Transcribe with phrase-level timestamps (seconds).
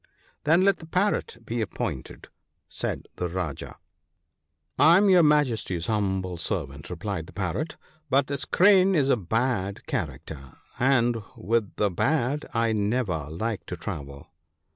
[0.45, 2.29] 'Then let the Parrot be appointed/
[2.67, 3.77] said the Rajah.
[4.79, 7.77] 'I am your Majesty's humble servant/ replied the Parrot;'
[8.09, 11.97] but this Crane is a bad character, and with the 94 THE BOOK OF GOOD
[12.09, 12.39] COUNSELS.
[12.41, 14.31] bad I never like to travel.